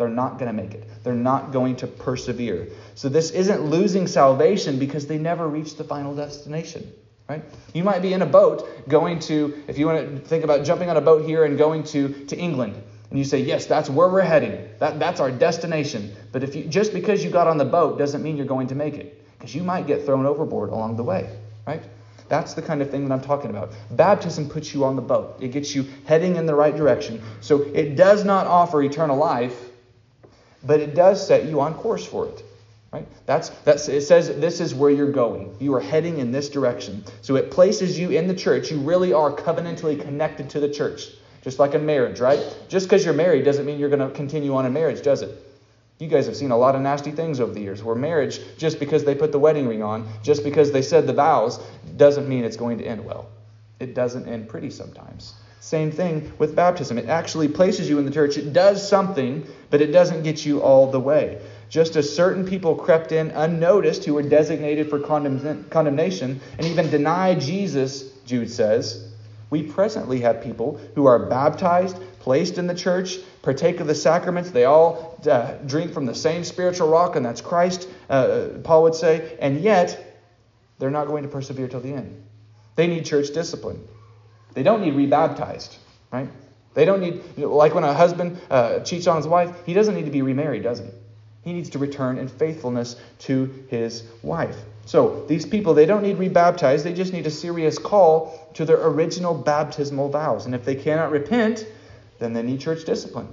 [0.00, 0.88] They're not going to make it.
[1.04, 2.68] They're not going to persevere.
[2.94, 6.90] So this isn't losing salvation because they never reach the final destination.
[7.28, 7.44] Right?
[7.74, 10.88] You might be in a boat going to, if you want to think about jumping
[10.88, 14.08] on a boat here and going to, to England, and you say, yes, that's where
[14.08, 14.70] we're heading.
[14.78, 16.16] That, that's our destination.
[16.32, 18.74] But if you, just because you got on the boat doesn't mean you're going to
[18.74, 21.28] make it, because you might get thrown overboard along the way.
[21.66, 21.82] Right?
[22.30, 23.74] That's the kind of thing that I'm talking about.
[23.90, 25.36] Baptism puts you on the boat.
[25.40, 27.20] It gets you heading in the right direction.
[27.42, 29.69] So it does not offer eternal life,
[30.64, 32.42] but it does set you on course for it.
[32.92, 33.06] Right?
[33.24, 35.54] That's, that's it says this is where you're going.
[35.60, 37.04] You are heading in this direction.
[37.22, 38.70] So it places you in the church.
[38.70, 41.06] You really are covenantally connected to the church.
[41.42, 42.40] Just like in marriage, right?
[42.68, 45.30] Just because you're married doesn't mean you're going to continue on in marriage, does it?
[45.98, 48.80] You guys have seen a lot of nasty things over the years where marriage, just
[48.80, 51.58] because they put the wedding ring on, just because they said the vows,
[51.96, 53.28] doesn't mean it's going to end well.
[53.78, 55.34] It doesn't end pretty sometimes.
[55.60, 56.96] Same thing with baptism.
[56.96, 58.38] It actually places you in the church.
[58.38, 61.40] It does something, but it doesn't get you all the way.
[61.68, 66.90] Just as certain people crept in unnoticed who were designated for condemn- condemnation and even
[66.90, 69.08] denied Jesus, Jude says,
[69.50, 74.50] we presently have people who are baptized, placed in the church, partake of the sacraments.
[74.50, 78.94] They all uh, drink from the same spiritual rock, and that's Christ, uh, Paul would
[78.94, 80.22] say, and yet
[80.78, 82.22] they're not going to persevere till the end.
[82.76, 83.86] They need church discipline.
[84.54, 85.76] They don't need rebaptized,
[86.12, 86.28] right?
[86.74, 90.04] They don't need, like when a husband uh, cheats on his wife, he doesn't need
[90.04, 90.86] to be remarried, does he?
[91.42, 94.56] He needs to return in faithfulness to his wife.
[94.86, 96.84] So these people, they don't need rebaptized.
[96.84, 100.46] They just need a serious call to their original baptismal vows.
[100.46, 101.66] And if they cannot repent,
[102.18, 103.28] then they need church discipline.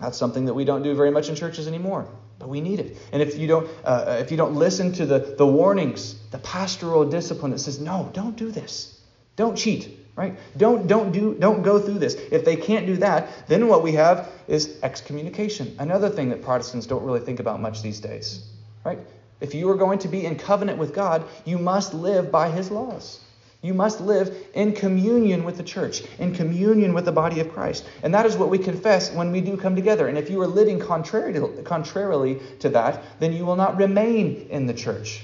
[0.00, 2.06] That's something that we don't do very much in churches anymore,
[2.38, 2.98] but we need it.
[3.12, 7.08] And if you don't, uh, if you don't listen to the, the warnings, the pastoral
[7.08, 9.00] discipline that says, no, don't do this,
[9.36, 10.36] don't cheat, right?
[10.56, 12.14] Don't don't do don't go through this.
[12.14, 15.76] If they can't do that, then what we have is excommunication.
[15.78, 18.48] Another thing that Protestants don't really think about much these days,
[18.84, 18.98] right?
[19.40, 22.70] If you are going to be in covenant with God, you must live by his
[22.70, 23.20] laws.
[23.62, 27.84] You must live in communion with the church, in communion with the body of Christ.
[28.02, 30.06] And that is what we confess when we do come together.
[30.08, 34.46] And if you are living contrary to, contrarily to that, then you will not remain
[34.50, 35.22] in the church.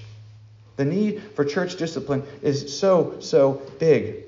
[0.76, 4.24] The need for church discipline is so, so big.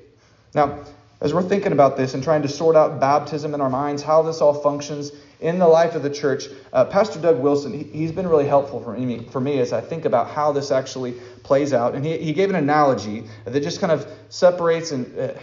[0.55, 0.79] Now,
[1.21, 4.23] as we're thinking about this and trying to sort out baptism in our minds, how
[4.23, 6.45] this all functions, in the life of the church.
[6.71, 9.81] Uh, Pastor Doug Wilson, he, has been really helpful for me, for me as I
[9.81, 11.11] think about how this actually
[11.43, 11.93] plays out.
[11.93, 15.33] And he, he gave an analogy that just kind of separates and uh,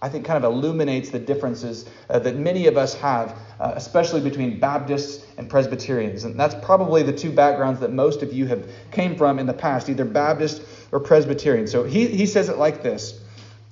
[0.00, 4.20] I think kind of illuminates the differences uh, that many of us have, uh, especially
[4.20, 6.24] between Baptists and Presbyterians.
[6.24, 9.52] And that's probably the two backgrounds that most of you have came from in the
[9.52, 11.68] past, either Baptist or Presbyterian.
[11.68, 13.20] So he, he says it like this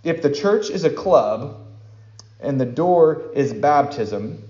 [0.02, 1.60] If the church is a club
[2.40, 4.42] and the door is baptism,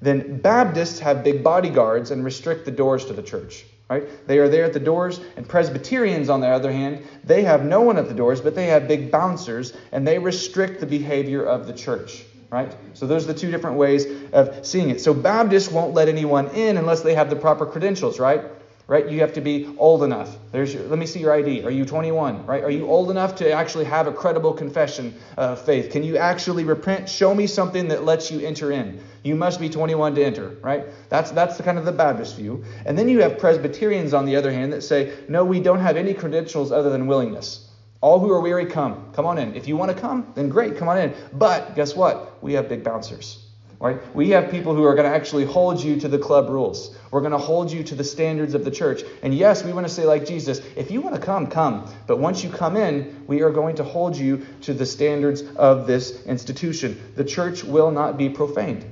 [0.00, 3.64] then Baptists have big bodyguards and restrict the doors to the church.
[3.90, 4.26] Right?
[4.26, 7.80] They are there at the doors, and Presbyterians, on the other hand, they have no
[7.80, 11.66] one at the doors, but they have big bouncers, and they restrict the behavior of
[11.66, 12.24] the church.
[12.50, 12.74] Right?
[12.92, 15.00] So those are the two different ways of seeing it.
[15.00, 18.42] So Baptists won't let anyone in unless they have the proper credentials, right?
[18.88, 19.06] Right?
[19.06, 20.34] You have to be old enough.
[20.50, 21.62] There's your, let me see your ID.
[21.62, 22.64] Are you 21, right?
[22.64, 25.92] Are you old enough to actually have a credible confession of faith?
[25.92, 27.08] Can you actually repent?
[27.08, 28.98] Show me something that lets you enter in.
[29.22, 30.86] You must be 21 to enter, right?
[31.10, 32.64] That's that's the kind of the Baptist view.
[32.86, 35.98] And then you have Presbyterians on the other hand that say, "No, we don't have
[35.98, 37.68] any credentials other than willingness."
[38.00, 39.12] All who are weary come.
[39.12, 39.56] Come on in.
[39.56, 41.14] If you want to come, then great, come on in.
[41.32, 42.42] But guess what?
[42.42, 43.47] We have big bouncers.
[43.80, 44.00] Right?
[44.12, 46.96] We have people who are going to actually hold you to the club rules.
[47.12, 49.02] We're going to hold you to the standards of the church.
[49.22, 51.88] And yes, we want to say, like Jesus, if you want to come, come.
[52.08, 55.86] But once you come in, we are going to hold you to the standards of
[55.86, 57.00] this institution.
[57.14, 58.84] The church will not be profaned.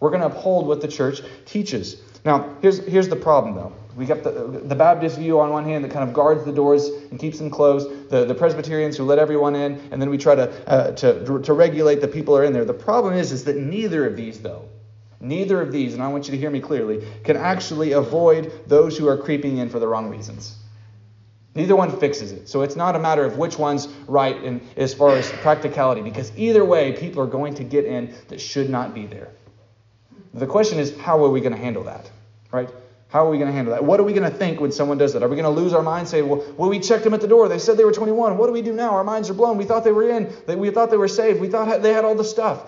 [0.00, 1.96] We're going to uphold what the church teaches.
[2.22, 3.72] Now, here's, here's the problem, though.
[3.96, 6.88] We got the, the Baptist view on one hand that kind of guards the doors
[7.10, 10.34] and keeps them closed, the, the Presbyterians who let everyone in, and then we try
[10.34, 12.66] to, uh, to, to regulate the people are in there.
[12.66, 14.68] The problem is, is that neither of these, though,
[15.18, 18.98] neither of these, and I want you to hear me clearly, can actually avoid those
[18.98, 20.56] who are creeping in for the wrong reasons.
[21.54, 22.50] Neither one fixes it.
[22.50, 26.30] So it's not a matter of which one's right in, as far as practicality, because
[26.36, 29.30] either way, people are going to get in that should not be there.
[30.34, 32.10] The question is, how are we going to handle that?
[32.52, 32.68] Right?
[33.08, 33.84] How are we going to handle that?
[33.84, 35.22] What are we going to think when someone does that?
[35.22, 37.28] Are we going to lose our mind, say, well, well, we checked them at the
[37.28, 37.48] door.
[37.48, 38.36] They said they were 21.
[38.36, 38.90] What do we do now?
[38.90, 39.56] Our minds are blown.
[39.56, 40.32] We thought they were in.
[40.58, 41.40] We thought they were saved.
[41.40, 42.62] We thought they had all the stuff.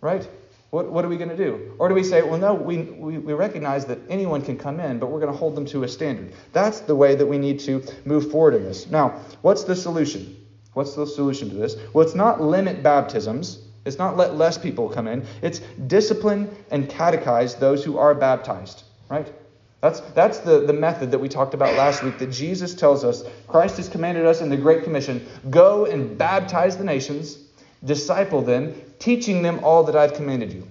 [0.00, 0.28] Right?
[0.70, 1.74] What, what are we going to do?
[1.78, 4.98] Or do we say, well, no, we, we, we recognize that anyone can come in,
[4.98, 6.34] but we're going to hold them to a standard?
[6.52, 8.86] That's the way that we need to move forward in this.
[8.90, 10.36] Now, what's the solution?
[10.74, 11.76] What's the solution to this?
[11.94, 13.60] Well, it's not limit baptisms.
[13.86, 15.24] It's not let less people come in.
[15.40, 18.82] It's discipline and catechize those who are baptized.
[19.08, 19.32] Right?
[19.80, 23.22] That's, that's the, the method that we talked about last week that Jesus tells us.
[23.46, 27.38] Christ has commanded us in the Great Commission go and baptize the nations,
[27.84, 30.66] disciple them, teaching them all that I've commanded you.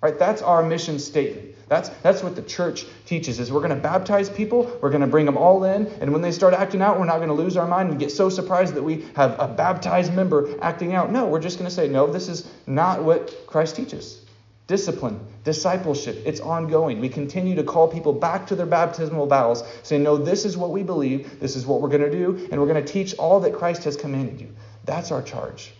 [0.00, 0.18] Right?
[0.18, 1.56] That's our mission statement.
[1.68, 5.06] That's, that's what the church teaches is we're going to baptize people, we're going to
[5.06, 7.58] bring them all in, and when they start acting out, we're not going to lose
[7.58, 11.12] our mind and get so surprised that we have a baptized member acting out.
[11.12, 14.22] No, we're just going to say, no, this is not what Christ teaches.
[14.68, 17.00] Discipline, discipleship, it's ongoing.
[17.00, 20.70] We continue to call people back to their baptismal vows, saying, No, this is what
[20.70, 23.40] we believe, this is what we're going to do, and we're going to teach all
[23.40, 24.54] that Christ has commanded you.
[24.84, 25.72] That's our charge.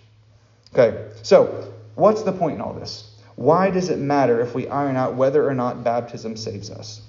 [0.73, 3.15] Okay, so what's the point in all this?
[3.37, 7.03] Why does it matter if we iron out whether or not baptism saves us?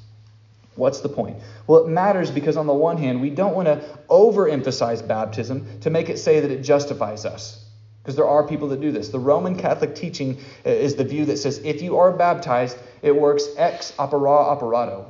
[0.76, 1.38] What's the point?
[1.66, 5.90] Well, it matters because, on the one hand, we don't want to overemphasize baptism to
[5.90, 7.66] make it say that it justifies us.
[8.02, 9.10] Because there are people that do this.
[9.10, 13.16] The Roman Catholic teaching uh, is the view that says if you are baptized, it
[13.16, 15.06] works ex opere operato,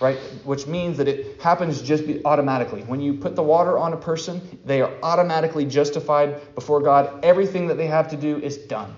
[0.00, 0.16] right?
[0.44, 2.82] Which means that it happens just automatically.
[2.82, 7.24] When you put the water on a person, they are automatically justified before God.
[7.24, 8.94] Everything that they have to do is done,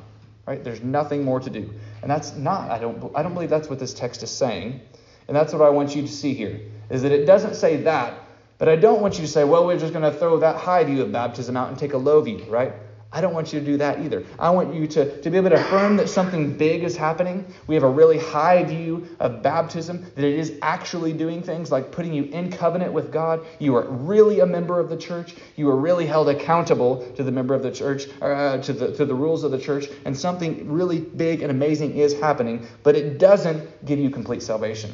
[0.46, 0.62] right?
[0.62, 1.72] There's nothing more to do.
[2.02, 4.80] And that's not, I don't, I don't believe that's what this text is saying.
[5.28, 8.14] And that's what I want you to see here, is that it doesn't say that,
[8.58, 10.84] but I don't want you to say, well, we're just going to throw that high
[10.84, 12.72] view of baptism out and take a low view, right?
[13.12, 14.24] I don't want you to do that either.
[14.38, 17.46] I want you to, to be able to affirm that something big is happening.
[17.66, 21.92] We have a really high view of baptism, that it is actually doing things like
[21.92, 23.46] putting you in covenant with God.
[23.58, 25.36] You are really a member of the church.
[25.54, 29.04] You are really held accountable to the member of the church, uh, to, the, to
[29.04, 33.18] the rules of the church, and something really big and amazing is happening, but it
[33.18, 34.92] doesn't give you complete salvation.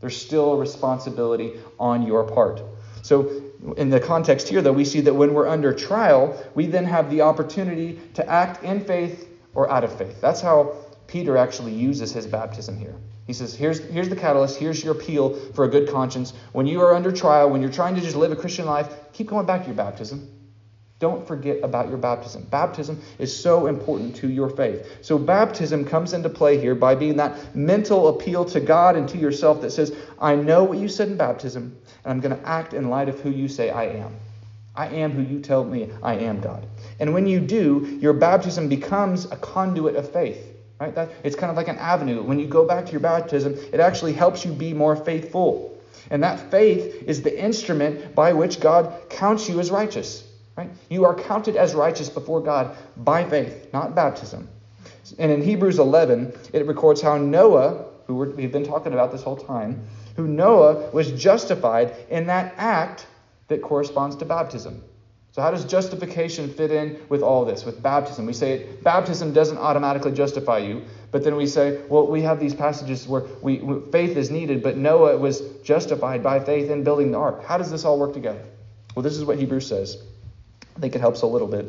[0.00, 2.60] There's still a responsibility on your part.
[3.02, 3.43] So
[3.76, 7.10] in the context here, though, we see that when we're under trial, we then have
[7.10, 10.20] the opportunity to act in faith or out of faith.
[10.20, 12.94] That's how Peter actually uses his baptism here.
[13.26, 16.34] He says, here's, here's the catalyst, here's your appeal for a good conscience.
[16.52, 19.28] When you are under trial, when you're trying to just live a Christian life, keep
[19.28, 20.28] going back to your baptism.
[21.00, 22.46] Don't forget about your baptism.
[22.50, 24.86] Baptism is so important to your faith.
[25.02, 29.18] So, baptism comes into play here by being that mental appeal to God and to
[29.18, 32.74] yourself that says, I know what you said in baptism, and I'm going to act
[32.74, 34.14] in light of who you say I am.
[34.76, 36.66] I am who you tell me I am, God.
[36.98, 40.54] And when you do, your baptism becomes a conduit of faith.
[40.80, 40.94] Right?
[40.94, 42.22] That, it's kind of like an avenue.
[42.22, 45.80] When you go back to your baptism, it actually helps you be more faithful.
[46.10, 50.28] And that faith is the instrument by which God counts you as righteous.
[50.56, 50.70] Right?
[50.88, 54.48] You are counted as righteous before God by faith, not baptism.
[55.18, 59.36] And in Hebrews 11, it records how Noah, who we've been talking about this whole
[59.36, 59.86] time,
[60.16, 63.06] who Noah was justified in that act
[63.48, 64.82] that corresponds to baptism.
[65.32, 68.24] So, how does justification fit in with all this, with baptism?
[68.24, 72.54] We say baptism doesn't automatically justify you, but then we say, well, we have these
[72.54, 73.60] passages where we,
[73.90, 77.44] faith is needed, but Noah was justified by faith in building the ark.
[77.44, 78.44] How does this all work together?
[78.94, 80.00] Well, this is what Hebrews says.
[80.76, 81.66] I think it helps a little bit.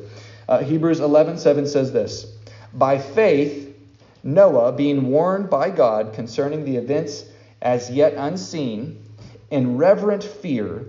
[0.48, 2.28] Uh, Hebrews 11:7 says this:
[2.72, 3.76] By faith,
[4.24, 7.26] Noah, being warned by God concerning the events
[7.66, 9.04] as yet unseen,
[9.50, 10.86] in reverent fear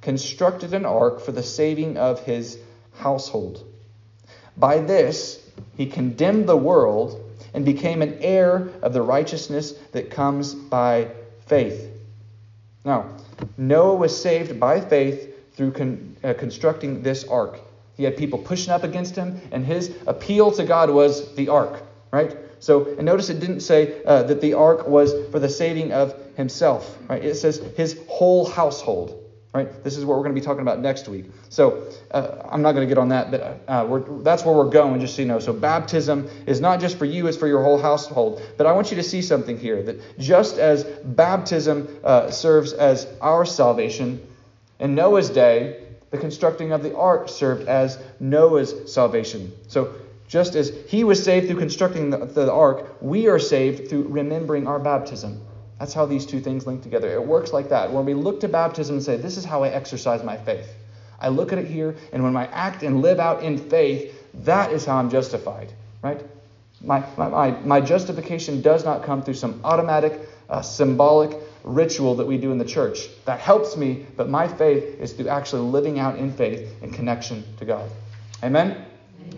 [0.00, 2.58] constructed an ark for the saving of his
[2.98, 3.64] household.
[4.56, 5.40] By this,
[5.76, 11.08] he condemned the world and became an heir of the righteousness that comes by
[11.46, 11.88] faith.
[12.84, 13.06] Now,
[13.56, 17.60] Noah was saved by faith through con- uh, constructing this ark.
[17.96, 21.82] He had people pushing up against him, and his appeal to God was the ark,
[22.10, 22.36] right?
[22.60, 26.14] So, and notice it didn't say uh, that the ark was for the saving of
[26.36, 27.24] himself, right?
[27.24, 29.24] It says his whole household.
[29.54, 29.82] Right?
[29.82, 31.24] This is what we're going to be talking about next week.
[31.48, 35.00] So uh, I'm not going to get on that, but uh, that's where we're going,
[35.00, 35.38] just so you know.
[35.38, 38.42] So baptism is not just for you, it's for your whole household.
[38.58, 43.08] But I want you to see something here that just as baptism uh, serves as
[43.22, 44.20] our salvation,
[44.78, 49.52] in Noah's day, the constructing of the ark served as Noah's salvation.
[49.66, 49.94] So
[50.28, 54.66] just as he was saved through constructing the, the ark, we are saved through remembering
[54.66, 55.40] our baptism.
[55.78, 57.10] That's how these two things link together.
[57.10, 57.90] It works like that.
[57.90, 60.68] When we look to baptism and say, This is how I exercise my faith,
[61.18, 64.14] I look at it here, and when I act and live out in faith,
[64.44, 65.72] that is how I'm justified,
[66.02, 66.20] right?
[66.80, 72.38] My, my, my, justification does not come through some automatic, uh, symbolic ritual that we
[72.38, 73.08] do in the church.
[73.24, 77.42] That helps me, but my faith is through actually living out in faith in connection
[77.58, 77.90] to God.
[78.44, 78.84] Amen?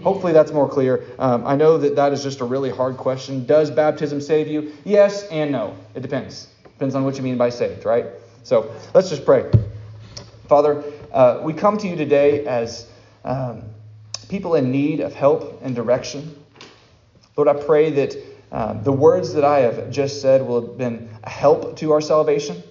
[0.03, 1.05] Hopefully that's more clear.
[1.19, 3.45] Um, I know that that is just a really hard question.
[3.45, 4.73] Does baptism save you?
[4.85, 5.77] Yes and no.
[5.95, 6.49] It depends.
[6.65, 8.07] Depends on what you mean by saved, right?
[8.43, 9.51] So let's just pray.
[10.49, 10.83] Father,
[11.13, 12.89] uh, we come to you today as
[13.25, 13.65] um,
[14.29, 16.35] people in need of help and direction.
[17.37, 18.17] Lord, I pray that
[18.53, 22.01] um, the words that I have just said will have been a help to our
[22.01, 22.63] salvation.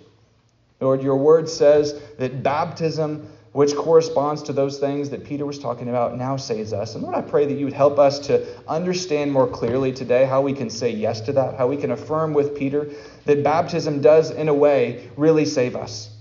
[0.82, 5.89] Lord, your word says that baptism which corresponds to those things that Peter was talking
[5.89, 6.93] about, now saves us.
[6.93, 10.41] And Lord, I pray that you would help us to understand more clearly today how
[10.41, 12.89] we can say yes to that, how we can affirm with Peter
[13.26, 16.16] that baptism does, in a way, really save us.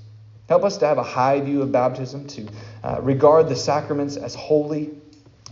[0.48, 2.48] Help us to have a high view of baptism, to
[2.82, 4.90] uh, regard the sacraments as holy,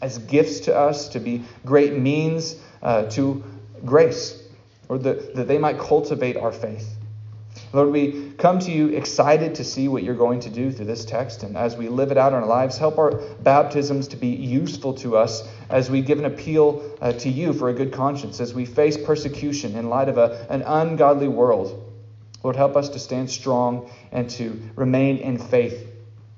[0.01, 3.45] as gifts to us, to be great means uh, to
[3.85, 4.43] grace,
[4.89, 6.96] or the, that they might cultivate our faith.
[7.73, 11.05] Lord, we come to you excited to see what you're going to do through this
[11.05, 11.43] text.
[11.43, 14.95] And as we live it out in our lives, help our baptisms to be useful
[14.95, 18.55] to us as we give an appeal uh, to you for a good conscience, as
[18.55, 21.83] we face persecution in light of a, an ungodly world.
[22.43, 25.87] Lord, help us to stand strong and to remain in faith.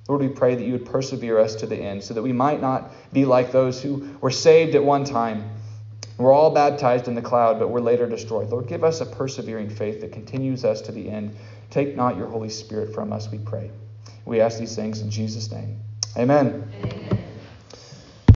[0.09, 2.63] Lord, we pray that you would persevere us to the end so that we might
[2.63, 5.51] not be like those who were saved at one time
[6.19, 8.51] we're all baptized in the cloud, but we're later destroyed.
[8.51, 11.35] Lord, give us a persevering faith that continues us to the end.
[11.71, 13.71] Take not your Holy Spirit from us, we pray.
[14.25, 15.81] We ask these things in Jesus' name.
[16.17, 16.71] Amen.
[16.85, 17.18] Amen.